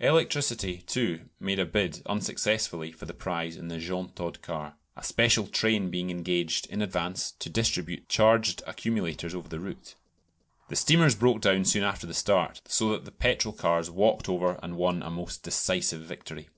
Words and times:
Electricity, 0.00 0.78
too, 0.78 1.28
made 1.38 1.60
a 1.60 1.64
bid 1.64 2.02
unsuccessfully 2.06 2.90
for 2.90 3.06
the 3.06 3.14
prize 3.14 3.54
in 3.56 3.68
the 3.68 3.78
Jeantaud 3.78 4.42
car, 4.42 4.74
a 4.96 5.04
special 5.04 5.46
train 5.46 5.88
being 5.88 6.10
engaged 6.10 6.66
in 6.66 6.82
advance 6.82 7.30
to 7.38 7.48
distribute 7.48 8.08
charged 8.08 8.60
accumulators 8.66 9.36
over 9.36 9.48
the 9.48 9.60
route. 9.60 9.94
The 10.68 10.74
steamers 10.74 11.14
broke 11.14 11.42
down 11.42 11.64
soon 11.64 11.84
after 11.84 12.08
the 12.08 12.12
start, 12.14 12.60
so 12.66 12.90
that 12.90 13.04
the 13.04 13.12
petrol 13.12 13.54
cars 13.54 13.88
"walked 13.88 14.28
over" 14.28 14.58
and 14.64 14.76
won 14.76 15.00
a 15.00 15.10
most 15.12 15.44
decisive 15.44 16.00
victory. 16.02 16.48